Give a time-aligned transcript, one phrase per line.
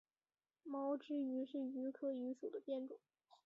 [0.63, 2.97] 毛枝榆是榆科榆属的变种。